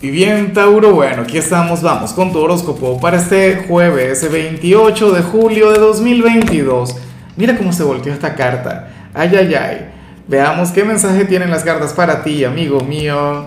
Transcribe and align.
Y 0.00 0.10
bien, 0.10 0.52
Tauro, 0.52 0.94
bueno, 0.94 1.22
aquí 1.22 1.38
estamos, 1.38 1.82
vamos 1.82 2.12
con 2.12 2.30
tu 2.30 2.38
horóscopo 2.38 3.00
para 3.00 3.16
este 3.16 3.64
jueves 3.66 4.30
28 4.30 5.10
de 5.10 5.22
julio 5.22 5.72
de 5.72 5.80
2022. 5.80 6.94
Mira 7.36 7.56
cómo 7.56 7.72
se 7.72 7.82
volteó 7.82 8.12
esta 8.12 8.36
carta. 8.36 8.90
Ay, 9.12 9.34
ay, 9.34 9.54
ay. 9.56 9.88
Veamos 10.28 10.70
qué 10.70 10.84
mensaje 10.84 11.24
tienen 11.24 11.50
las 11.50 11.64
cartas 11.64 11.94
para 11.94 12.22
ti, 12.22 12.44
amigo 12.44 12.80
mío. 12.82 13.46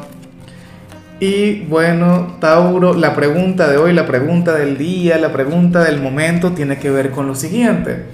Y 1.21 1.61
bueno, 1.61 2.35
Tauro, 2.41 2.95
la 2.95 3.15
pregunta 3.15 3.69
de 3.69 3.77
hoy, 3.77 3.93
la 3.93 4.05
pregunta 4.05 4.53
del 4.53 4.77
día, 4.77 5.17
la 5.19 5.31
pregunta 5.31 5.85
del 5.85 6.01
momento 6.01 6.51
tiene 6.51 6.77
que 6.77 6.89
ver 6.89 7.11
con 7.11 7.27
lo 7.27 7.35
siguiente. 7.35 8.07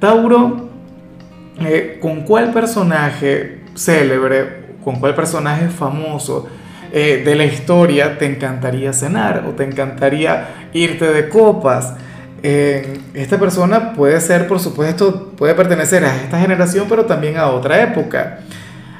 Tauro, 0.00 0.68
eh, 1.60 1.98
¿con 2.02 2.24
cuál 2.24 2.52
personaje 2.52 3.60
célebre, 3.74 4.66
con 4.84 5.00
cuál 5.00 5.14
personaje 5.14 5.68
famoso 5.68 6.46
eh, 6.92 7.22
de 7.24 7.34
la 7.34 7.44
historia 7.44 8.18
te 8.18 8.26
encantaría 8.26 8.92
cenar 8.92 9.44
o 9.46 9.50
te 9.50 9.64
encantaría 9.64 10.68
irte 10.72 11.06
de 11.06 11.28
copas. 11.28 11.94
Eh, 12.42 12.98
esta 13.14 13.38
persona 13.38 13.92
puede 13.92 14.20
ser, 14.20 14.46
por 14.46 14.60
supuesto, 14.60 15.32
puede 15.36 15.54
pertenecer 15.54 16.04
a 16.04 16.16
esta 16.16 16.40
generación, 16.40 16.86
pero 16.88 17.04
también 17.04 17.36
a 17.36 17.48
otra 17.48 17.82
época. 17.82 18.40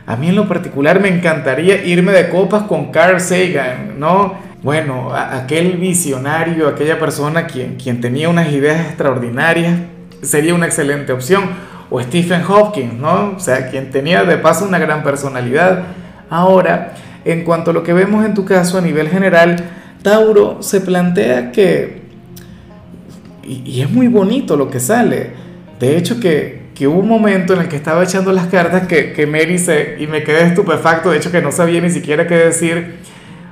A 0.06 0.16
mí 0.16 0.28
en 0.28 0.36
lo 0.36 0.48
particular 0.48 1.00
me 1.00 1.08
encantaría 1.08 1.84
irme 1.84 2.12
de 2.12 2.28
copas 2.28 2.64
con 2.64 2.90
Carl 2.90 3.20
Sagan, 3.20 3.98
¿no? 3.98 4.34
Bueno, 4.62 5.14
aquel 5.14 5.78
visionario, 5.78 6.68
aquella 6.68 6.98
persona 6.98 7.46
quien, 7.46 7.76
quien 7.76 8.00
tenía 8.00 8.28
unas 8.28 8.52
ideas 8.52 8.88
extraordinarias, 8.88 9.78
sería 10.22 10.54
una 10.54 10.66
excelente 10.66 11.12
opción. 11.12 11.44
O 11.90 12.00
Stephen 12.00 12.42
Hopkins, 12.46 12.94
¿no? 12.94 13.34
O 13.36 13.40
sea, 13.40 13.70
quien 13.70 13.90
tenía 13.90 14.22
de 14.24 14.36
paso 14.36 14.64
una 14.64 14.78
gran 14.78 15.02
personalidad. 15.02 15.84
Ahora, 16.28 16.92
en 17.24 17.44
cuanto 17.44 17.70
a 17.70 17.74
lo 17.74 17.82
que 17.82 17.92
vemos 17.92 18.24
en 18.24 18.34
tu 18.34 18.44
caso 18.44 18.78
a 18.78 18.80
nivel 18.80 19.08
general, 19.08 19.56
Tauro 20.02 20.62
se 20.62 20.80
plantea 20.80 21.52
que, 21.52 22.02
y, 23.42 23.80
es 23.80 23.90
muy 23.90 24.08
bonito 24.08 24.56
lo 24.56 24.70
que 24.70 24.80
sale, 24.80 25.30
de 25.78 25.96
hecho 25.96 26.20
que, 26.20 26.60
hubo 26.80 26.98
un 26.98 27.08
momento 27.08 27.52
en 27.52 27.60
el 27.60 27.68
que 27.68 27.76
estaba 27.76 28.02
echando 28.02 28.32
las 28.32 28.46
cartas 28.46 28.86
que, 28.86 29.12
que 29.12 29.26
me 29.26 29.42
hice 29.42 29.96
y 30.00 30.06
me 30.06 30.22
quedé 30.22 30.44
estupefacto, 30.44 31.10
de 31.10 31.18
hecho 31.18 31.30
que 31.30 31.42
no 31.42 31.52
sabía 31.52 31.78
ni 31.82 31.90
siquiera 31.90 32.26
qué 32.26 32.36
decir, 32.36 33.00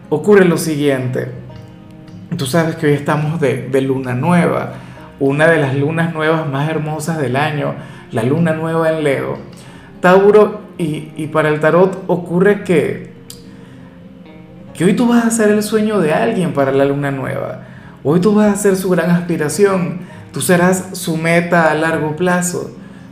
ocurre 0.09 0.47
lo 0.47 0.56
siguiente, 0.56 1.28
tú 2.39 2.47
sabes 2.47 2.77
que 2.77 2.87
hoy 2.87 2.93
estamos 2.93 3.41
de, 3.41 3.69
luna 3.83 4.15
nueva, 4.15 4.75
una 5.21 5.47
de 5.47 5.59
las 5.59 5.75
lunas 5.75 6.15
nuevas 6.15 6.48
más 6.48 6.71
hermosas 6.71 7.19
del 7.19 7.37
año, 7.37 7.75
la 8.12 8.23
luna 8.23 8.53
nueva 8.55 8.91
en 8.91 9.05
Leo. 9.05 9.39
Tauro, 10.00 10.62
y, 10.78 11.11
y 11.17 11.27
para 11.27 11.48
el 11.48 11.61
tarot 11.61 12.05
ocurre 12.06 12.62
que 12.62 13.08
que 14.79 14.84
hoy 14.84 14.93
tú 14.93 15.09
vas 15.09 15.25
a 15.25 15.31
ser 15.33 15.51
el 15.51 15.65
sueño 15.65 15.98
de 15.98 16.15
alguien 16.15 16.53
para 16.53 16.71
la 16.71 16.84
luna 16.84 17.11
nueva. 17.11 17.62
Hoy 18.05 18.21
tú 18.21 18.33
vas 18.33 18.53
a 18.53 18.57
ser 18.57 18.77
su 18.77 18.89
gran 18.89 19.11
aspiración. 19.11 19.98
Tú 20.33 20.41
serás 20.41 20.91
su 20.93 21.17
meta 21.17 21.73
a 21.73 21.75
largo 21.75 22.15
plazo. 22.15 22.71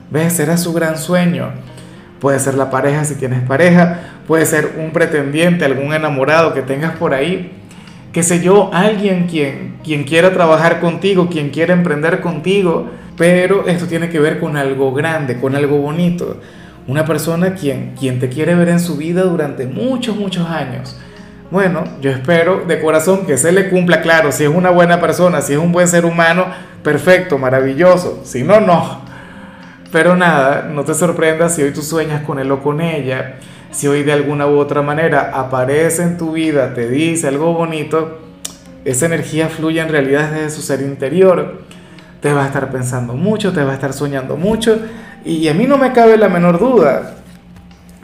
¿Ves? 0.09 0.35
Serás 0.35 0.63
su 0.63 0.73
gran 0.73 0.97
sueño. 0.97 1.51
Puede 2.21 2.39
ser 2.39 2.55
la 2.55 2.71
pareja 2.71 3.05
si 3.05 3.17
tienes 3.17 3.41
pareja. 3.41 3.99
Puede 4.29 4.47
ser 4.47 4.77
un 4.79 4.93
pretendiente, 4.93 5.65
algún 5.65 5.93
enamorado 5.93 6.55
que 6.55 6.63
tengas 6.63 6.95
por 6.99 7.13
ahí. 7.13 7.51
Qué 8.13 8.23
sé 8.23 8.41
yo, 8.41 8.71
alguien 8.73 9.27
quien, 9.27 9.79
quien 9.83 10.05
quiera 10.05 10.33
trabajar 10.33 10.79
contigo, 10.79 11.29
quien 11.29 11.51
quiera 11.51 11.75
emprender 11.75 12.21
contigo. 12.21 12.91
Pero 13.17 13.67
esto 13.67 13.87
tiene 13.87 14.09
que 14.09 14.21
ver 14.21 14.39
con 14.39 14.57
algo 14.57 14.95
grande, 14.95 15.41
con 15.41 15.57
algo 15.57 15.79
bonito. 15.79 16.41
Una 16.87 17.05
persona 17.05 17.55
quien, 17.55 17.95
quien 17.99 18.21
te 18.21 18.29
quiere 18.29 18.55
ver 18.55 18.69
en 18.69 18.79
su 18.79 18.97
vida 18.97 19.23
durante 19.25 19.67
muchos, 19.67 20.15
muchos 20.15 20.47
años 20.49 20.97
bueno, 21.51 21.85
yo 22.01 22.11
espero 22.11 22.65
de 22.67 22.81
corazón 22.81 23.27
que 23.27 23.39
se 23.39 23.53
le 23.53 23.69
cumpla, 23.69 24.01
claro, 24.01 24.33
si 24.33 24.45
es 24.45 24.51
una 24.51 24.71
buena 24.71 25.01
persona, 25.01 25.41
si 25.41 25.53
es 25.53 25.59
un 25.59 25.73
buen 25.73 25.89
ser 25.89 26.05
humano, 26.05 26.47
perfecto, 26.83 27.39
maravilloso, 27.39 28.23
si 28.25 28.43
no, 28.43 28.61
no. 28.61 29.03
Pero 29.93 30.17
nada, 30.17 30.69
no 30.71 30.85
te 30.85 30.95
sorprendas 30.95 31.55
si 31.55 31.63
hoy 31.63 31.73
tú 31.73 31.83
sueñas 31.83 32.23
con 32.23 32.39
él 32.39 32.51
o 32.51 32.63
con 32.63 32.81
ella, 32.81 33.37
si 33.71 33.87
hoy 33.87 34.03
de 34.03 34.13
alguna 34.13 34.47
u 34.47 34.59
otra 34.59 34.83
manera 34.83 35.31
aparece 35.35 36.03
en 36.03 36.19
tu 36.19 36.33
vida, 36.33 36.75
te 36.75 36.89
dice 36.89 37.29
algo 37.29 37.53
bonito, 37.53 38.19
esa 38.87 39.07
energía 39.07 39.49
fluye 39.49 39.81
en 39.81 39.89
realidad 39.89 40.31
desde 40.31 40.51
su 40.51 40.63
ser 40.63 40.81
interior. 40.81 41.63
Te 42.21 42.33
va 42.33 42.45
a 42.45 42.47
estar 42.47 42.71
pensando 42.71 43.15
mucho, 43.15 43.53
te 43.53 43.63
va 43.63 43.73
a 43.73 43.75
estar 43.75 43.93
soñando 43.93 44.37
mucho 44.37 44.79
y 45.25 45.47
a 45.49 45.55
mí 45.55 45.67
no 45.67 45.77
me 45.77 45.93
cabe 45.93 46.17
la 46.17 46.29
menor 46.29 46.59
duda. 46.59 47.17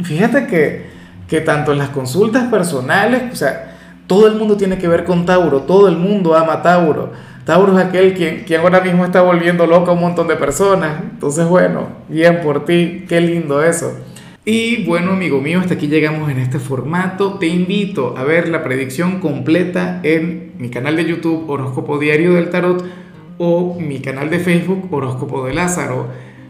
Fíjate 0.03 0.47
que 0.47 0.92
que 1.33 1.41
tanto 1.41 1.73
en 1.73 1.79
las 1.79 1.89
consultas 1.89 2.51
personales, 2.51 3.23
o 3.33 3.35
sea, 3.35 3.75
todo 4.07 4.27
el 4.27 4.35
mundo 4.35 4.59
tiene 4.59 4.77
que 4.77 4.87
ver 4.87 5.05
con 5.05 5.25
Tauro, 5.25 5.63
todo 5.63 5.89
el 5.89 5.97
mundo 5.97 6.37
ama 6.37 6.61
Tauro. 6.61 7.11
Tauro 7.47 7.79
es 7.79 7.87
aquel 7.87 8.13
quien, 8.13 8.45
quien 8.45 8.61
ahora 8.61 8.83
mismo 8.83 9.03
está 9.03 9.23
volviendo 9.23 9.67
loco 9.67 9.91
a 9.93 9.95
un 9.95 10.01
montón 10.01 10.29
de 10.29 10.37
personas. 10.37 11.01
Entonces, 11.11 11.47
bueno, 11.47 11.89
bien 12.11 12.43
por 12.43 12.67
ti, 12.67 13.07
qué 13.09 13.23
lindo 13.23 13.63
eso. 13.63 13.99
Y 14.45 14.85
bueno, 14.85 15.13
amigo 15.13 15.41
mío, 15.41 15.61
hasta 15.61 15.73
aquí 15.73 15.87
llegamos 15.87 16.31
en 16.31 16.39
este 16.39 16.59
formato. 16.59 17.39
Te 17.39 17.47
invito 17.47 18.15
a 18.19 18.25
ver 18.25 18.51
la 18.51 18.63
predicción 18.63 19.19
completa 19.19 20.01
en 20.03 20.53
mi 20.59 20.69
canal 20.69 20.97
de 20.97 21.07
YouTube 21.07 21.49
Horóscopo 21.49 21.99
Diario 21.99 22.35
del 22.35 22.51
Tarot 22.51 22.85
o 23.39 23.79
mi 23.81 24.01
canal 24.01 24.29
de 24.29 24.39
Facebook 24.39 24.93
Horóscopo 24.93 25.47
de 25.47 25.55
Lázaro. 25.55 26.09